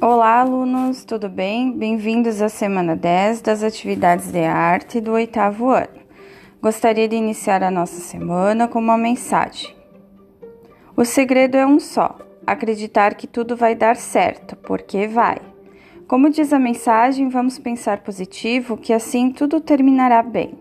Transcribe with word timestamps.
Olá, 0.00 0.42
alunos, 0.42 1.04
tudo 1.04 1.28
bem? 1.28 1.72
Bem-vindos 1.72 2.40
à 2.40 2.48
semana 2.48 2.94
10 2.94 3.40
das 3.40 3.64
atividades 3.64 4.30
de 4.30 4.44
arte 4.44 5.00
do 5.00 5.10
oitavo 5.10 5.70
ano. 5.70 5.98
Gostaria 6.62 7.08
de 7.08 7.16
iniciar 7.16 7.64
a 7.64 7.70
nossa 7.70 8.00
semana 8.00 8.68
com 8.68 8.78
uma 8.78 8.96
mensagem. 8.96 9.74
O 10.96 11.04
segredo 11.04 11.56
é 11.56 11.66
um 11.66 11.80
só: 11.80 12.16
acreditar 12.46 13.14
que 13.14 13.26
tudo 13.26 13.56
vai 13.56 13.74
dar 13.74 13.96
certo, 13.96 14.54
porque 14.54 15.08
vai. 15.08 15.38
Como 16.06 16.30
diz 16.30 16.52
a 16.52 16.60
mensagem, 16.60 17.28
vamos 17.28 17.58
pensar 17.58 17.98
positivo, 17.98 18.76
que 18.76 18.92
assim 18.92 19.32
tudo 19.32 19.60
terminará 19.60 20.22
bem. 20.22 20.56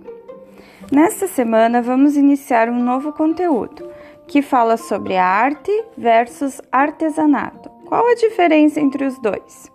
Nesta 0.91 1.27
semana, 1.27 1.79
vamos 1.79 2.17
iniciar 2.17 2.69
um 2.69 2.83
novo 2.83 3.13
conteúdo 3.13 3.87
que 4.25 4.41
fala 4.41 4.77
sobre 4.77 5.15
arte 5.15 5.71
versus 5.95 6.59
artesanato. 6.71 7.76
Qual 7.87 8.05
a 8.05 8.15
diferença 8.15 8.81
entre 8.81 9.05
os 9.05 9.17
dois? 9.17 9.71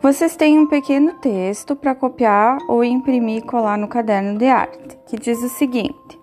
Vocês 0.00 0.36
têm 0.36 0.60
um 0.60 0.68
pequeno 0.68 1.14
texto 1.14 1.74
para 1.74 1.92
copiar 1.92 2.58
ou 2.68 2.84
imprimir 2.84 3.38
e 3.38 3.46
colar 3.46 3.76
no 3.76 3.88
caderno 3.88 4.38
de 4.38 4.46
arte, 4.46 4.96
que 5.08 5.18
diz 5.18 5.42
o 5.42 5.48
seguinte: 5.48 6.20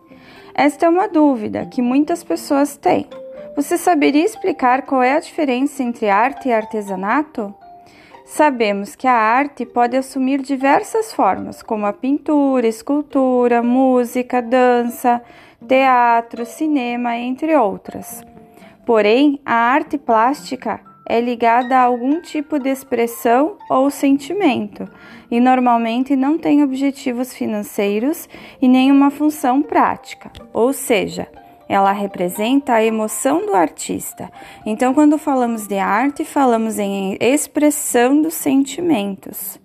Esta 0.56 0.86
é 0.86 0.90
uma 0.90 1.10
dúvida 1.10 1.66
que 1.66 1.82
muitas 1.82 2.24
pessoas 2.24 2.78
têm. 2.78 3.06
Você 3.54 3.78
saberia 3.78 4.24
explicar 4.24 4.84
qual 4.84 5.04
é 5.04 5.12
a 5.12 5.20
diferença 5.20 5.84
entre 5.84 6.10
arte 6.10 6.48
e 6.48 6.54
artesanato? 6.54 7.54
Sabemos 8.26 8.96
que 8.96 9.08
a 9.08 9.14
arte 9.14 9.66
pode 9.66 9.98
assumir 9.98 10.42
diversas 10.42 11.12
formas, 11.12 11.62
como 11.62 11.86
a 11.86 11.92
pintura, 11.92 12.66
escultura, 12.66 13.62
música, 13.62 14.42
dança, 14.42 15.22
teatro, 15.68 16.46
cinema, 16.46 17.18
entre 17.18 17.54
outras. 17.58 18.24
Porém, 18.86 19.40
a 19.46 19.54
arte 19.54 19.98
plástica 19.98 20.82
é 21.08 21.20
ligada 21.20 21.78
a 21.78 21.84
algum 21.84 22.22
tipo 22.22 22.60
de 22.60 22.70
expressão 22.70 23.58
ou 23.70 23.90
sentimento 23.90 24.88
e 25.30 25.40
normalmente 25.40 26.16
não 26.16 26.38
tem 26.38 26.64
objetivos 26.64 27.34
financeiros 27.34 28.28
e 28.62 28.68
nenhuma 28.68 29.10
função 29.10 29.62
prática, 29.62 30.32
ou 30.54 30.72
seja, 30.72 31.28
ela 31.68 31.92
representa 31.92 32.74
a 32.74 32.84
emoção 32.84 33.46
do 33.46 33.54
artista. 33.54 34.30
Então, 34.66 34.94
quando 34.94 35.18
falamos 35.18 35.66
de 35.66 35.78
arte, 35.78 36.24
falamos 36.24 36.78
em 36.78 37.18
expressão 37.20 38.22
dos 38.22 38.34
sentimentos. 38.34 39.63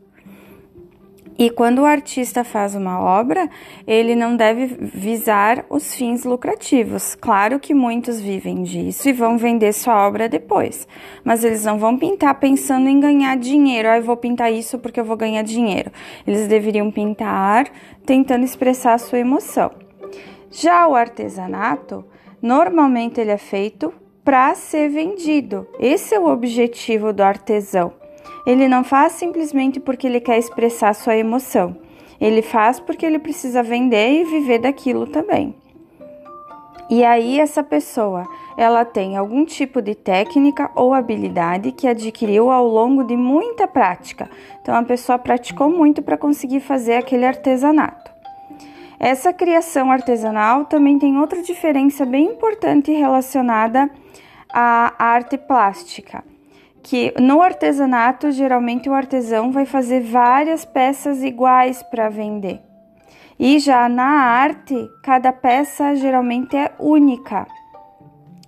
E 1.38 1.50
quando 1.50 1.78
o 1.78 1.86
artista 1.86 2.42
faz 2.42 2.74
uma 2.74 3.00
obra, 3.00 3.48
ele 3.86 4.16
não 4.16 4.36
deve 4.36 4.66
visar 4.66 5.64
os 5.70 5.94
fins 5.94 6.24
lucrativos. 6.24 7.14
Claro 7.14 7.60
que 7.60 7.72
muitos 7.72 8.20
vivem 8.20 8.64
disso 8.64 9.08
e 9.08 9.12
vão 9.12 9.38
vender 9.38 9.72
sua 9.72 10.04
obra 10.04 10.28
depois, 10.28 10.88
mas 11.22 11.44
eles 11.44 11.64
não 11.64 11.78
vão 11.78 11.96
pintar 11.96 12.40
pensando 12.40 12.88
em 12.88 12.98
ganhar 12.98 13.36
dinheiro. 13.36 13.88
Ah, 13.88 13.98
eu 13.98 14.02
vou 14.02 14.16
pintar 14.16 14.52
isso 14.52 14.80
porque 14.80 14.98
eu 14.98 15.04
vou 15.04 15.16
ganhar 15.16 15.42
dinheiro. 15.42 15.92
Eles 16.26 16.48
deveriam 16.48 16.90
pintar 16.90 17.68
tentando 18.04 18.44
expressar 18.44 18.94
a 18.94 18.98
sua 18.98 19.20
emoção. 19.20 19.70
Já 20.50 20.88
o 20.88 20.96
artesanato, 20.96 22.04
normalmente 22.42 23.20
ele 23.20 23.30
é 23.30 23.38
feito 23.38 23.94
para 24.24 24.54
ser 24.56 24.88
vendido. 24.88 25.68
Esse 25.78 26.16
é 26.16 26.18
o 26.18 26.26
objetivo 26.26 27.12
do 27.12 27.22
artesão. 27.22 27.97
Ele 28.46 28.66
não 28.66 28.82
faz 28.82 29.12
simplesmente 29.12 29.78
porque 29.78 30.06
ele 30.06 30.20
quer 30.20 30.38
expressar 30.38 30.94
sua 30.94 31.16
emoção. 31.16 31.76
Ele 32.20 32.42
faz 32.42 32.80
porque 32.80 33.04
ele 33.04 33.18
precisa 33.18 33.62
vender 33.62 34.20
e 34.20 34.24
viver 34.24 34.58
daquilo 34.58 35.06
também. 35.06 35.54
E 36.90 37.04
aí 37.04 37.38
essa 37.38 37.62
pessoa, 37.62 38.26
ela 38.56 38.84
tem 38.84 39.16
algum 39.16 39.44
tipo 39.44 39.82
de 39.82 39.94
técnica 39.94 40.70
ou 40.74 40.94
habilidade 40.94 41.70
que 41.72 41.86
adquiriu 41.86 42.50
ao 42.50 42.66
longo 42.66 43.04
de 43.04 43.16
muita 43.16 43.68
prática. 43.68 44.30
Então 44.62 44.74
a 44.74 44.82
pessoa 44.82 45.18
praticou 45.18 45.68
muito 45.68 46.00
para 46.00 46.16
conseguir 46.16 46.60
fazer 46.60 46.94
aquele 46.94 47.26
artesanato. 47.26 48.10
Essa 48.98 49.32
criação 49.32 49.92
artesanal 49.92 50.64
também 50.64 50.98
tem 50.98 51.18
outra 51.18 51.42
diferença 51.42 52.06
bem 52.06 52.32
importante 52.32 52.90
relacionada 52.90 53.90
à 54.50 54.94
arte 54.98 55.36
plástica 55.36 56.24
que 56.88 57.12
no 57.20 57.42
artesanato, 57.42 58.30
geralmente 58.30 58.88
o 58.88 58.94
artesão 58.94 59.52
vai 59.52 59.66
fazer 59.66 60.00
várias 60.00 60.64
peças 60.64 61.22
iguais 61.22 61.82
para 61.82 62.08
vender. 62.08 62.62
E 63.38 63.58
já 63.58 63.90
na 63.90 64.06
arte, 64.06 64.88
cada 65.02 65.30
peça 65.30 65.94
geralmente 65.94 66.56
é 66.56 66.72
única. 66.78 67.46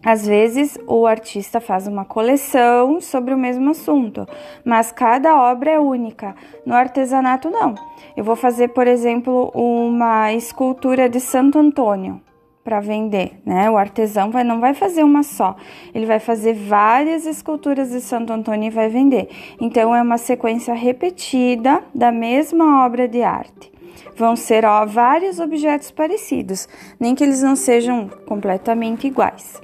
Às 0.03 0.27
vezes, 0.27 0.79
o 0.87 1.07
artista 1.07 1.61
faz 1.61 1.87
uma 1.87 2.07
coleção 2.07 2.99
sobre 2.99 3.35
o 3.35 3.39
mesmo 3.39 3.73
assunto, 3.73 4.27
mas 4.65 4.91
cada 4.91 5.39
obra 5.39 5.73
é 5.73 5.79
única. 5.79 6.35
No 6.65 6.75
artesanato, 6.75 7.51
não. 7.51 7.75
Eu 8.17 8.25
vou 8.25 8.37
fazer, 8.37 8.69
por 8.69 8.87
exemplo, 8.87 9.53
uma 9.55 10.33
escultura 10.33 11.11
de 11.11 11.21
Santo 11.21 11.59
Antônio 11.59 12.23
para 12.63 12.81
vender, 12.81 13.41
né? 13.45 13.71
O 13.71 13.77
artesão 13.77 14.31
vai, 14.31 14.45
não 14.45 14.61
vai 14.61 14.75
fazer 14.75 15.03
uma 15.03 15.23
só, 15.23 15.57
ele 15.95 16.07
vai 16.07 16.19
fazer 16.19 16.55
várias 16.55 17.27
esculturas 17.27 17.91
de 17.91 18.01
Santo 18.01 18.33
Antônio 18.33 18.69
e 18.69 18.71
vai 18.71 18.89
vender. 18.89 19.29
Então 19.61 19.95
é 19.95 20.03
uma 20.03 20.19
sequência 20.19 20.75
repetida 20.75 21.83
da 21.95 22.13
mesma 22.13 22.85
obra 22.85 23.09
de 23.09 23.23
arte. 23.23 23.73
Vão 24.17 24.37
ser 24.37 24.65
ó, 24.65 24.85
vários 24.85 25.41
objetos 25.41 25.91
parecidos, 25.91 26.69
nem 26.99 27.15
que 27.15 27.25
eles 27.25 27.43
não 27.43 27.57
sejam 27.57 28.09
completamente 28.27 29.07
iguais. 29.07 29.61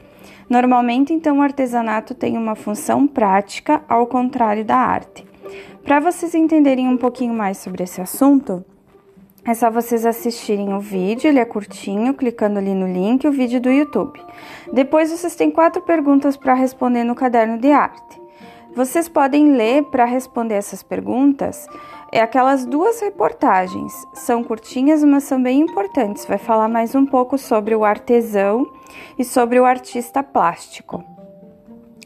Normalmente, 0.48 1.12
então, 1.12 1.38
o 1.38 1.42
artesanato 1.42 2.14
tem 2.14 2.38
uma 2.38 2.54
função 2.54 3.06
prática, 3.06 3.82
ao 3.88 4.06
contrário 4.06 4.64
da 4.64 4.76
arte. 4.76 5.26
Para 5.82 5.98
vocês 5.98 6.34
entenderem 6.34 6.88
um 6.88 6.96
pouquinho 6.96 7.34
mais 7.34 7.58
sobre 7.58 7.82
esse 7.82 8.00
assunto, 8.00 8.64
é 9.46 9.54
só 9.54 9.70
vocês 9.70 10.04
assistirem 10.04 10.74
o 10.74 10.80
vídeo, 10.80 11.28
ele 11.28 11.38
é 11.38 11.44
curtinho, 11.44 12.14
clicando 12.14 12.58
ali 12.58 12.74
no 12.74 12.86
link, 12.86 13.26
o 13.26 13.32
vídeo 13.32 13.60
do 13.60 13.70
YouTube. 13.70 14.20
Depois 14.72 15.10
vocês 15.10 15.36
têm 15.36 15.50
quatro 15.50 15.80
perguntas 15.82 16.36
para 16.36 16.54
responder 16.54 17.04
no 17.04 17.14
caderno 17.14 17.58
de 17.58 17.70
arte. 17.70 18.20
Vocês 18.74 19.08
podem 19.08 19.52
ler 19.52 19.84
para 19.84 20.04
responder 20.04 20.54
essas 20.54 20.82
perguntas 20.82 21.66
é 22.12 22.20
aquelas 22.20 22.64
duas 22.64 23.00
reportagens. 23.00 23.92
São 24.14 24.44
curtinhas, 24.44 25.02
mas 25.02 25.24
são 25.24 25.42
bem 25.42 25.60
importantes. 25.60 26.24
Vai 26.24 26.38
falar 26.38 26.68
mais 26.68 26.94
um 26.94 27.04
pouco 27.04 27.36
sobre 27.36 27.74
o 27.74 27.84
artesão 27.84 28.66
e 29.18 29.24
sobre 29.24 29.58
o 29.58 29.64
artista 29.64 30.22
plástico. 30.22 31.04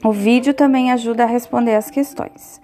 O 0.03 0.12
vídeo 0.12 0.55
também 0.55 0.91
ajuda 0.91 1.25
a 1.25 1.27
responder 1.27 1.75
as 1.75 1.91
questões. 1.91 2.61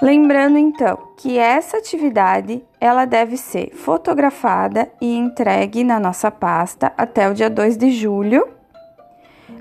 Lembrando 0.00 0.58
então 0.58 0.98
que 1.16 1.38
essa 1.38 1.76
atividade 1.76 2.64
ela 2.80 3.04
deve 3.04 3.36
ser 3.36 3.70
fotografada 3.74 4.90
e 5.00 5.16
entregue 5.16 5.84
na 5.84 6.00
nossa 6.00 6.30
pasta 6.30 6.92
até 6.96 7.28
o 7.28 7.34
dia 7.34 7.50
2 7.50 7.76
de 7.76 7.92
julho. 7.92 8.48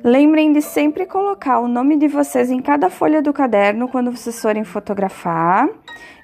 Lembrem 0.03 0.51
de 0.51 0.61
sempre 0.61 1.05
colocar 1.05 1.59
o 1.59 1.67
nome 1.67 1.95
de 1.95 2.07
vocês 2.07 2.49
em 2.49 2.59
cada 2.59 2.89
folha 2.89 3.21
do 3.21 3.31
caderno 3.31 3.87
quando 3.87 4.09
vocês 4.09 4.41
forem 4.41 4.63
fotografar 4.63 5.69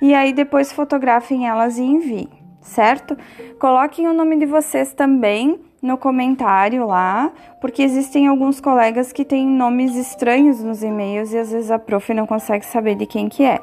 e 0.01 0.15
aí 0.15 0.33
depois 0.33 0.71
fotografem 0.71 1.47
elas 1.47 1.77
e 1.77 1.83
enviem, 1.83 2.29
certo? 2.59 3.15
Coloquem 3.59 4.07
o 4.07 4.13
nome 4.13 4.37
de 4.37 4.47
vocês 4.47 4.93
também 4.93 5.59
no 5.79 5.95
comentário 5.95 6.87
lá, 6.87 7.31
porque 7.61 7.83
existem 7.83 8.25
alguns 8.25 8.59
colegas 8.59 9.11
que 9.11 9.23
têm 9.23 9.45
nomes 9.45 9.95
estranhos 9.95 10.63
nos 10.63 10.81
e-mails 10.81 11.31
e 11.33 11.37
às 11.37 11.51
vezes 11.51 11.69
a 11.69 11.77
prof 11.77 12.11
não 12.15 12.25
consegue 12.25 12.65
saber 12.65 12.95
de 12.95 13.05
quem 13.05 13.29
que 13.29 13.43
é 13.43 13.59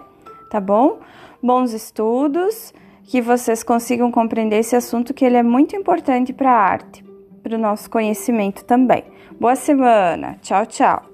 tá 0.54 0.60
bom? 0.60 1.00
Bons 1.42 1.72
estudos, 1.72 2.72
que 3.02 3.20
vocês 3.20 3.64
consigam 3.64 4.08
compreender 4.12 4.60
esse 4.60 4.76
assunto 4.76 5.12
que 5.12 5.24
ele 5.24 5.36
é 5.36 5.42
muito 5.42 5.74
importante 5.74 6.32
para 6.32 6.48
a 6.48 6.56
arte, 6.56 7.04
para 7.42 7.56
o 7.56 7.58
nosso 7.58 7.90
conhecimento 7.90 8.64
também. 8.64 9.02
Boa 9.40 9.56
semana. 9.56 10.38
Tchau, 10.40 10.64
tchau. 10.64 11.13